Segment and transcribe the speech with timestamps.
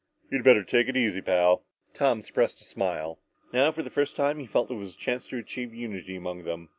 [0.31, 1.63] "You'd better take it easy, pal."
[1.93, 3.19] Tom suppressed a smile.
[3.53, 6.15] Now, for the first time, he felt that there was a chance to achieve unity
[6.15, 6.69] among them.